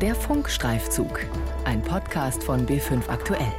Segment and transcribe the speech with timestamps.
[0.00, 1.26] Der Funkstreifzug,
[1.64, 3.52] ein Podcast von B5 Aktuell.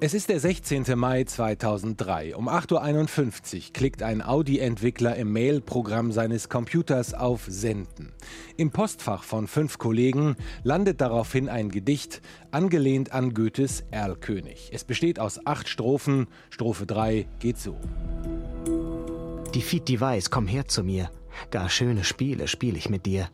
[0.00, 0.84] Es ist der 16.
[0.98, 2.36] Mai 2003.
[2.36, 8.12] Um 8.51 Uhr klickt ein Audi-Entwickler im Mail-Programm seines Computers auf Senden.
[8.58, 12.20] Im Postfach von fünf Kollegen landet daraufhin ein Gedicht,
[12.50, 14.68] angelehnt an Goethes Erlkönig.
[14.74, 16.26] Es besteht aus acht Strophen.
[16.50, 17.78] Strophe 3 geht so.
[19.56, 21.10] Die die weiß, komm her zu mir.
[21.50, 23.30] Gar schöne Spiele spiel ich mit dir.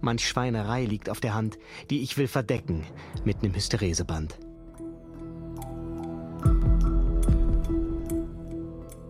[0.00, 1.58] Manch Schweinerei liegt auf der Hand,
[1.90, 2.86] die ich will verdecken
[3.26, 4.38] mit nem Hystereseband.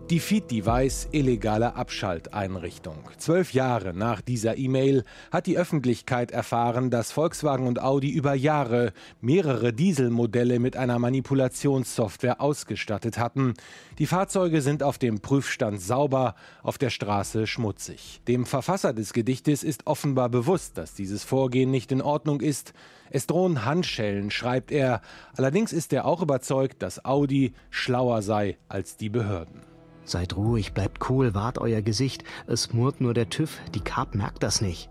[0.09, 2.95] Die Feed-Device illegale Abschalteinrichtung.
[3.17, 8.93] Zwölf Jahre nach dieser E-Mail hat die Öffentlichkeit erfahren, dass Volkswagen und Audi über Jahre
[9.19, 13.55] mehrere Dieselmodelle mit einer Manipulationssoftware ausgestattet hatten.
[13.99, 18.21] Die Fahrzeuge sind auf dem Prüfstand sauber, auf der Straße schmutzig.
[18.29, 22.71] Dem Verfasser des Gedichtes ist offenbar bewusst, dass dieses Vorgehen nicht in Ordnung ist.
[23.09, 25.01] Es drohen Handschellen, schreibt er.
[25.35, 29.76] Allerdings ist er auch überzeugt, dass Audi schlauer sei als die Behörden.
[30.07, 32.23] Seid ruhig, bleibt cool, wart euer Gesicht.
[32.47, 34.89] Es murrt nur der TÜV, die Carp merkt das nicht.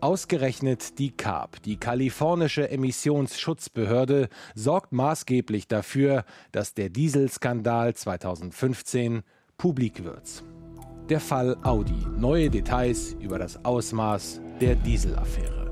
[0.00, 9.22] Ausgerechnet die CARB, die kalifornische Emissionsschutzbehörde, sorgt maßgeblich dafür, dass der Dieselskandal 2015
[9.56, 10.44] publik wird.
[11.08, 12.06] Der Fall Audi.
[12.16, 15.67] Neue Details über das Ausmaß der Dieselaffäre.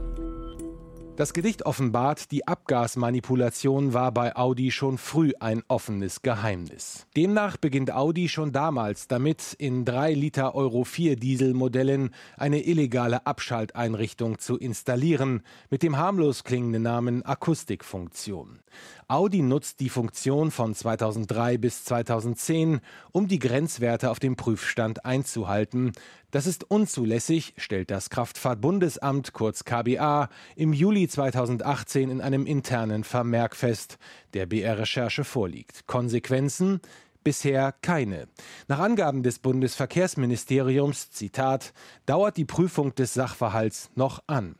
[1.16, 7.06] Das Gedicht offenbart, die Abgasmanipulation war bei Audi schon früh ein offenes Geheimnis.
[7.16, 14.38] Demnach beginnt Audi schon damals damit, in 3 Liter Euro 4 Dieselmodellen eine illegale Abschalteinrichtung
[14.40, 18.58] zu installieren, mit dem harmlos klingenden Namen Akustikfunktion.
[19.08, 22.80] Audi nutzt die Funktion von 2003 bis 2010,
[23.12, 25.92] um die Grenzwerte auf dem Prüfstand einzuhalten.
[26.32, 33.54] Das ist unzulässig, stellt das Kraftfahrtbundesamt kurz KBA im Juli 2018 in einem internen Vermerk
[33.54, 33.98] fest,
[34.34, 35.86] der BR-Recherche vorliegt.
[35.86, 36.80] Konsequenzen?
[37.22, 38.28] Bisher keine.
[38.68, 41.72] Nach Angaben des Bundesverkehrsministeriums, Zitat,
[42.06, 44.54] dauert die Prüfung des Sachverhalts noch an.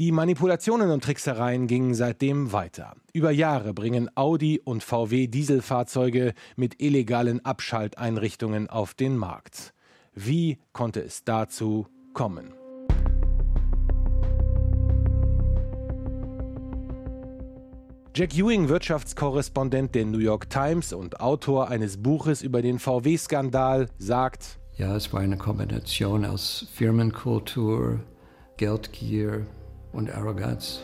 [0.00, 2.94] Die Manipulationen und Tricksereien gingen seitdem weiter.
[3.12, 9.74] Über Jahre bringen Audi und VW Dieselfahrzeuge mit illegalen Abschalteinrichtungen auf den Markt.
[10.14, 12.54] Wie konnte es dazu kommen?
[18.16, 24.60] Jack Ewing, Wirtschaftskorrespondent der New York Times und Autor eines Buches über den VW-Skandal, sagt,
[24.78, 28.00] ja, es war eine Kombination aus Firmenkultur,
[28.56, 29.44] Geldgier
[29.92, 30.80] und Arroganz.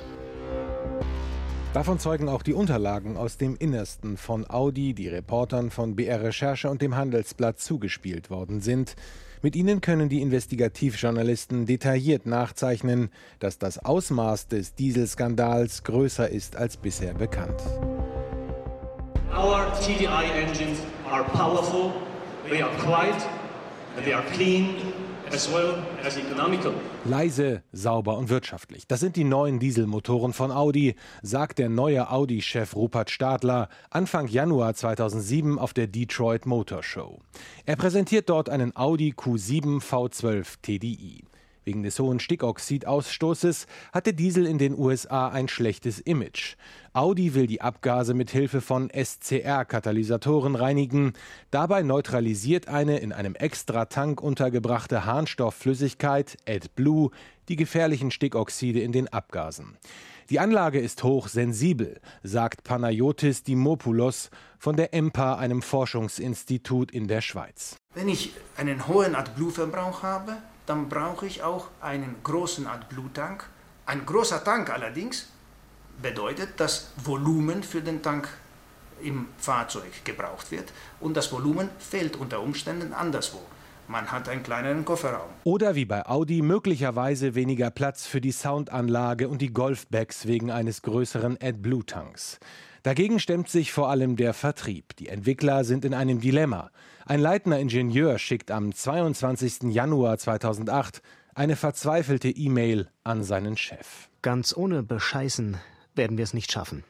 [1.77, 6.71] Davon zeugen auch die Unterlagen aus dem Innersten von Audi, die Reportern von BR Recherche
[6.71, 8.97] und dem Handelsblatt zugespielt worden sind.
[9.43, 16.79] Mit ihnen können die Investigativjournalisten detailliert nachzeichnen, dass das Ausmaß des Dieselskandals größer ist als
[16.79, 17.61] bisher bekannt.
[19.37, 20.79] Our TDI engines
[21.11, 21.93] are powerful,
[22.49, 23.23] they are quiet,
[24.03, 24.77] they are clean
[27.05, 28.87] Leise, sauber und wirtschaftlich.
[28.87, 34.75] Das sind die neuen Dieselmotoren von Audi, sagt der neue Audi-Chef Rupert Stadler Anfang Januar
[34.75, 37.19] 2007 auf der Detroit Motor Show.
[37.65, 41.25] Er präsentiert dort einen Audi Q7 V12 TDI.
[41.67, 46.55] Wegen des hohen Stickoxidausstoßes hatte Diesel in den USA ein schlechtes Image.
[46.93, 51.15] Audi will die Abgase mit Hilfe von SCR-Katalysatoren reinigen.
[51.51, 57.11] Dabei neutralisiert eine in einem Extratank untergebrachte Harnstoffflüssigkeit AdBlue
[57.49, 59.77] die gefährlichen Stickoxide in den Abgasen.
[60.31, 67.75] Die Anlage ist hochsensibel, sagt Panayotis Dimopoulos von der EMPA, einem Forschungsinstitut in der Schweiz.
[67.93, 73.49] Wenn ich einen hohen AdBlue-Verbrauch habe, dann brauche ich auch einen großen AdBlue-Tank.
[73.87, 75.29] Ein großer Tank allerdings
[76.03, 78.29] bedeutet, dass Volumen für den Tank
[79.03, 83.41] im Fahrzeug gebraucht wird und das Volumen fehlt unter Umständen anderswo.
[83.89, 85.31] Man hat einen kleineren Kofferraum.
[85.45, 90.83] Oder wie bei Audi möglicherweise weniger Platz für die Soundanlage und die Golfbags wegen eines
[90.83, 92.41] größeren AdBlue-Tanks.
[92.87, 94.95] Dagegen stemmt sich vor allem der Vertrieb.
[94.95, 96.71] Die Entwickler sind in einem Dilemma.
[97.05, 99.75] Ein leitender Ingenieur schickt am 22.
[99.75, 101.03] Januar 2008
[101.35, 104.09] eine verzweifelte E-Mail an seinen Chef.
[104.23, 105.57] Ganz ohne Bescheißen
[105.97, 106.85] werden wir es nicht schaffen.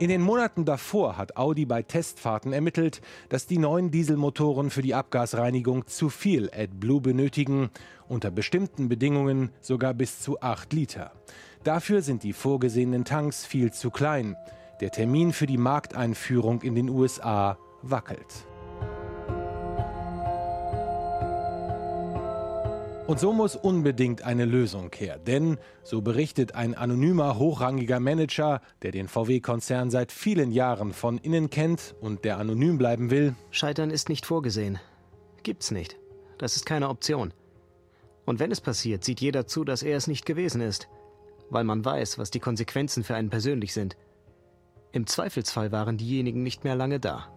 [0.00, 4.96] In den Monaten davor hat Audi bei Testfahrten ermittelt, dass die neuen Dieselmotoren für die
[4.96, 7.70] Abgasreinigung zu viel AdBlue benötigen,
[8.08, 11.12] unter bestimmten Bedingungen sogar bis zu 8 Liter.
[11.64, 14.36] Dafür sind die vorgesehenen Tanks viel zu klein.
[14.80, 18.46] Der Termin für die Markteinführung in den USA wackelt.
[23.06, 28.90] Und so muss unbedingt eine Lösung her, denn, so berichtet ein anonymer, hochrangiger Manager, der
[28.90, 34.08] den VW-Konzern seit vielen Jahren von innen kennt und der anonym bleiben will, Scheitern ist
[34.08, 34.78] nicht vorgesehen.
[35.42, 35.96] Gibt's nicht.
[36.38, 37.34] Das ist keine Option.
[38.24, 40.88] Und wenn es passiert, sieht jeder zu, dass er es nicht gewesen ist
[41.52, 43.96] weil man weiß, was die Konsequenzen für einen persönlich sind.
[44.92, 47.28] Im Zweifelsfall waren diejenigen nicht mehr lange da.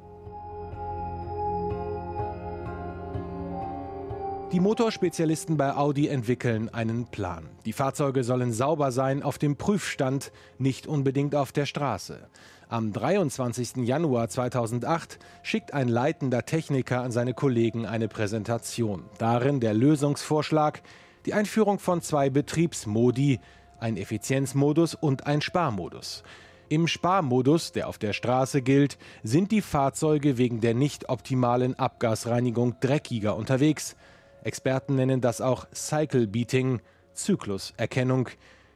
[4.51, 7.49] Die Motorspezialisten bei Audi entwickeln einen Plan.
[7.65, 12.29] Die Fahrzeuge sollen sauber sein auf dem Prüfstand, nicht unbedingt auf der Straße.
[12.69, 13.77] Am 23.
[13.77, 19.03] Januar 2008 schickt ein leitender Techniker an seine Kollegen eine Präsentation.
[19.17, 20.81] Darin der Lösungsvorschlag,
[21.25, 23.39] die Einführung von zwei Betriebsmodi,
[23.85, 26.23] ein Effizienzmodus und ein Sparmodus.
[26.69, 32.79] Im Sparmodus, der auf der Straße gilt, sind die Fahrzeuge wegen der nicht optimalen Abgasreinigung
[32.79, 33.95] dreckiger unterwegs.
[34.43, 36.81] Experten nennen das auch Cycle Beating,
[37.13, 38.29] Zykluserkennung.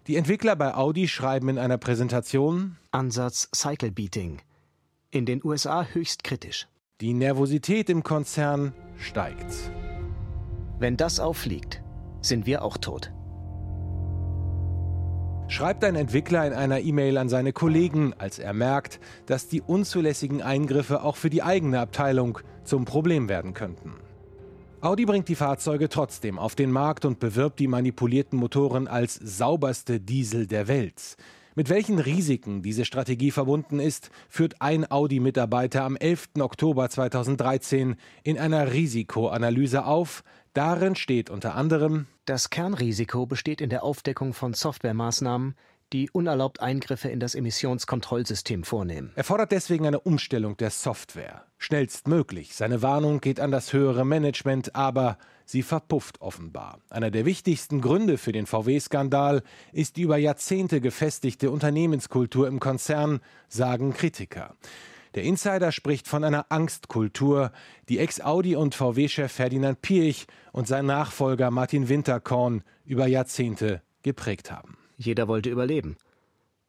[0.05, 4.41] Die Entwickler bei Audi schreiben in einer Präsentation Ansatz Cycle Beating.
[5.09, 6.67] In den USA höchst kritisch.
[7.01, 9.71] Die Nervosität im Konzern steigt.
[10.77, 11.81] Wenn das auffliegt,
[12.21, 13.11] sind wir auch tot.
[15.49, 20.43] Schreibt ein Entwickler in einer E-Mail an seine Kollegen, als er merkt, dass die unzulässigen
[20.43, 23.93] Eingriffe auch für die eigene Abteilung zum Problem werden könnten.
[24.79, 29.99] Audi bringt die Fahrzeuge trotzdem auf den Markt und bewirbt die manipulierten Motoren als sauberste
[29.99, 31.17] Diesel der Welt.
[31.55, 36.29] Mit welchen Risiken diese Strategie verbunden ist, führt ein Audi-Mitarbeiter am 11.
[36.39, 40.23] Oktober 2013 in einer Risikoanalyse auf.
[40.53, 45.55] Darin steht unter anderem, Das Kernrisiko besteht in der Aufdeckung von Softwaremaßnahmen,
[45.93, 49.11] die unerlaubt Eingriffe in das Emissionskontrollsystem vornehmen.
[49.15, 51.45] Er fordert deswegen eine Umstellung der Software.
[51.57, 52.55] Schnellstmöglich.
[52.55, 56.79] Seine Warnung geht an das höhere Management, aber sie verpufft offenbar.
[56.89, 59.41] Einer der wichtigsten Gründe für den VW-Skandal
[59.71, 64.55] ist die über Jahrzehnte gefestigte Unternehmenskultur im Konzern, sagen Kritiker.
[65.15, 67.51] Der Insider spricht von einer Angstkultur,
[67.89, 74.77] die Ex-Audi- und VW-Chef Ferdinand Piech und sein Nachfolger Martin Winterkorn über Jahrzehnte geprägt haben.
[74.97, 75.97] Jeder wollte überleben.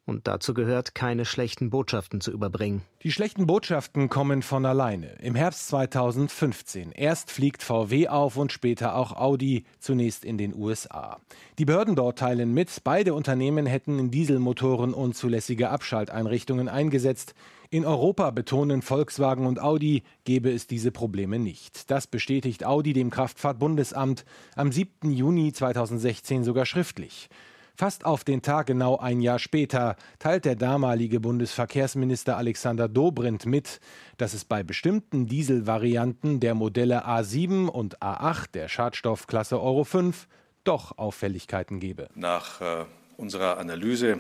[0.07, 2.83] Und dazu gehört, keine schlechten Botschaften zu überbringen.
[3.05, 5.19] Die schlechten Botschaften kommen von alleine.
[5.21, 6.91] Im Herbst 2015.
[6.91, 11.21] Erst fliegt VW auf und später auch Audi, zunächst in den USA.
[11.59, 17.35] Die Behörden dort teilen mit, beide Unternehmen hätten in Dieselmotoren unzulässige Abschalteinrichtungen eingesetzt.
[17.73, 21.89] In Europa betonen Volkswagen und Audi, gebe es diese Probleme nicht.
[21.89, 24.25] Das bestätigt Audi dem Kraftfahrtbundesamt
[24.57, 25.13] am 7.
[25.13, 27.29] Juni 2016 sogar schriftlich.
[27.77, 33.79] Fast auf den Tag genau ein Jahr später teilt der damalige Bundesverkehrsminister Alexander Dobrindt mit,
[34.17, 40.27] dass es bei bestimmten Dieselvarianten der Modelle A7 und A8 der Schadstoffklasse Euro 5
[40.65, 42.09] doch Auffälligkeiten gebe.
[42.17, 42.85] Nach äh,
[43.17, 44.19] unserer Analyse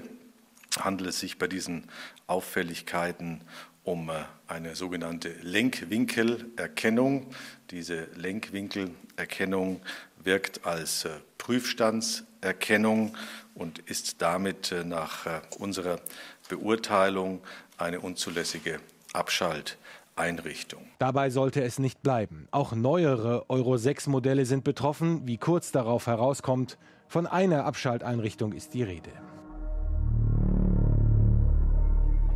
[0.78, 1.84] handelt es sich bei diesen
[2.26, 3.42] Auffälligkeiten
[3.84, 7.26] um äh, eine sogenannte Lenkwinkelerkennung.
[7.70, 9.80] Diese Lenkwinkelerkennung
[10.22, 13.16] wirkt als äh, Prüfstandserkennung
[13.54, 16.00] und ist damit äh, nach unserer
[16.48, 17.40] Beurteilung
[17.78, 18.80] eine unzulässige
[19.12, 20.86] Abschalteinrichtung.
[20.98, 22.48] Dabei sollte es nicht bleiben.
[22.50, 25.26] Auch neuere Euro 6 Modelle sind betroffen.
[25.26, 26.76] Wie kurz darauf herauskommt,
[27.08, 29.10] von einer Abschalteinrichtung ist die Rede.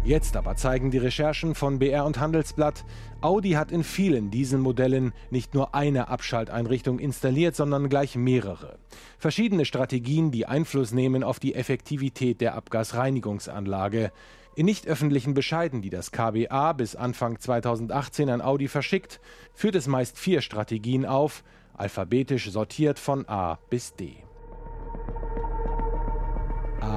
[0.04, 2.84] Jetzt aber zeigen die Recherchen von BR und Handelsblatt,
[3.22, 8.78] Audi hat in vielen diesen Modellen nicht nur eine Abschalteinrichtung installiert, sondern gleich mehrere.
[9.18, 14.12] Verschiedene Strategien, die Einfluss nehmen auf die Effektivität der Abgasreinigungsanlage.
[14.56, 19.22] In nicht öffentlichen Bescheiden, die das KBA bis Anfang 2018 an Audi verschickt,
[19.54, 21.42] führt es meist vier Strategien auf,
[21.72, 24.18] alphabetisch sortiert von A bis D.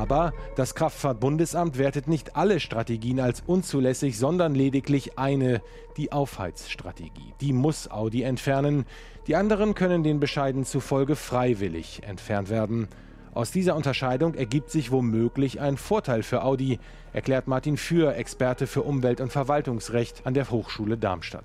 [0.10, 5.62] Aber das Kraftfahrtbundesamt wertet nicht alle Strategien als unzulässig, sondern lediglich eine,
[5.98, 7.34] die Aufheizstrategie.
[7.42, 8.86] Die muss Audi entfernen.
[9.28, 12.88] Die anderen können den Bescheiden zufolge freiwillig entfernt werden.
[13.34, 16.80] Aus dieser Unterscheidung ergibt sich womöglich ein Vorteil für Audi,
[17.12, 21.44] erklärt Martin Für, Experte für Umwelt- und Verwaltungsrecht an der Hochschule Darmstadt.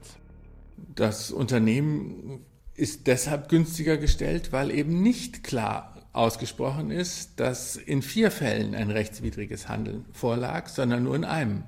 [0.95, 8.31] Das Unternehmen ist deshalb günstiger gestellt, weil eben nicht klar ausgesprochen ist, dass in vier
[8.31, 11.65] Fällen ein rechtswidriges Handeln vorlag, sondern nur in einem.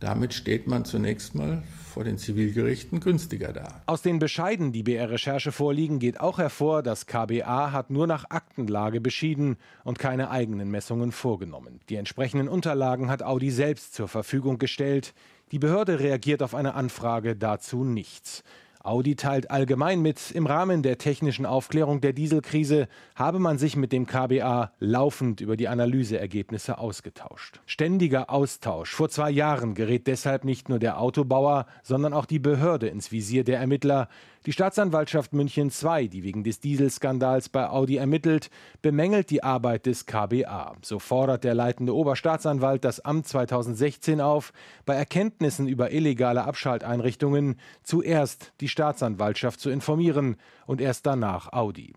[0.00, 1.62] Damit steht man zunächst mal
[1.96, 3.80] vor den Zivilgerichten günstiger da.
[3.86, 9.00] Aus den Bescheiden, die BR-Recherche vorliegen, geht auch hervor, das KBA hat nur nach Aktenlage
[9.00, 11.80] beschieden und keine eigenen Messungen vorgenommen.
[11.88, 15.14] Die entsprechenden Unterlagen hat Audi selbst zur Verfügung gestellt.
[15.52, 18.44] Die Behörde reagiert auf eine Anfrage dazu nichts.
[18.86, 23.92] Audi teilt allgemein mit, im Rahmen der technischen Aufklärung der Dieselkrise habe man sich mit
[23.92, 27.60] dem KBA laufend über die Analyseergebnisse ausgetauscht.
[27.66, 28.94] Ständiger Austausch.
[28.94, 33.42] Vor zwei Jahren gerät deshalb nicht nur der Autobauer, sondern auch die Behörde ins Visier
[33.42, 34.08] der Ermittler.
[34.46, 38.48] Die Staatsanwaltschaft München II, die wegen des Dieselskandals bei Audi ermittelt,
[38.80, 40.76] bemängelt die Arbeit des KBA.
[40.82, 44.52] So fordert der leitende Oberstaatsanwalt das Amt 2016 auf,
[44.84, 51.94] bei Erkenntnissen über illegale Abschalteinrichtungen zuerst die Staatsanwaltschaft zu informieren und erst danach Audi.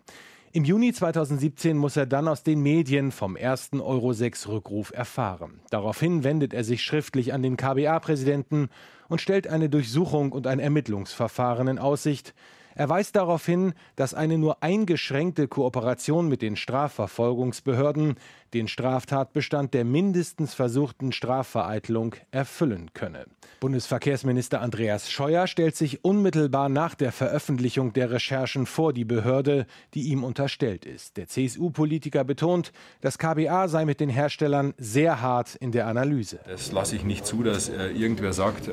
[0.53, 5.59] Im Juni 2017 muss er dann aus den Medien vom ersten Euro 6 Rückruf erfahren.
[5.71, 8.69] Daraufhin wendet er sich schriftlich an den KBA-Präsidenten
[9.09, 12.33] und stellt eine Durchsuchung und ein Ermittlungsverfahren in Aussicht.
[12.75, 18.15] Er weist darauf hin, dass eine nur eingeschränkte Kooperation mit den Strafverfolgungsbehörden
[18.53, 23.25] den Straftatbestand der mindestens versuchten Strafvereitelung erfüllen könne.
[23.59, 30.03] Bundesverkehrsminister Andreas Scheuer stellt sich unmittelbar nach der Veröffentlichung der Recherchen vor die Behörde, die
[30.03, 31.17] ihm unterstellt ist.
[31.17, 36.39] Der CSU-Politiker betont, das KBA sei mit den Herstellern sehr hart in der Analyse.
[36.47, 38.71] Das lasse ich nicht zu, dass äh, irgendwer sagt, äh,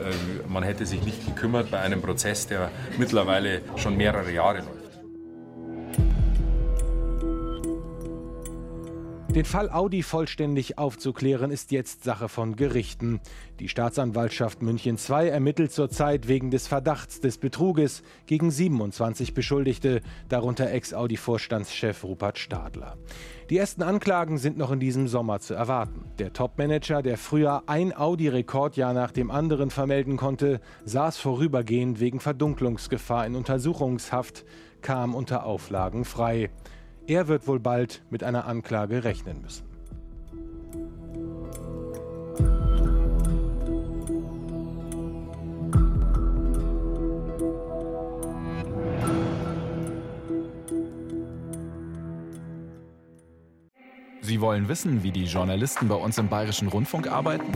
[0.49, 4.86] man hätte sich nicht gekümmert bei einem Prozess, der mittlerweile schon mehrere Jahre läuft.
[9.37, 13.21] Den Fall Audi vollständig aufzuklären, ist jetzt Sache von Gerichten.
[13.61, 20.01] Die Staatsanwaltschaft München II ermittelt zurzeit wegen des Verdachts des Betruges gegen 27 Beschuldigte,
[20.31, 22.97] darunter Ex-Audi-Vorstandschef Rupert Stadler.
[23.51, 26.07] Die ersten Anklagen sind noch in diesem Sommer zu erwarten.
[26.19, 33.27] Der Topmanager, der früher ein Audi-Rekordjahr nach dem anderen vermelden konnte, saß vorübergehend wegen Verdunklungsgefahr
[33.27, 34.47] in Untersuchungshaft,
[34.81, 36.49] kam unter Auflagen frei.
[37.09, 39.65] Er wird wohl bald mit einer Anklage rechnen müssen.
[54.21, 57.53] Sie wollen wissen, wie die Journalisten bei uns im Bayerischen Rundfunk arbeiten?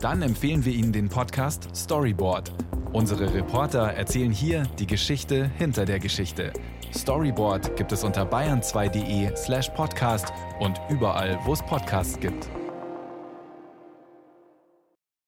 [0.00, 2.52] Dann empfehlen wir Ihnen den Podcast Storyboard.
[2.94, 6.52] Unsere Reporter erzählen hier die Geschichte hinter der Geschichte
[6.94, 12.48] Storyboard gibt es unter bayern2.de slash podcast und überall, wo es Podcasts gibt.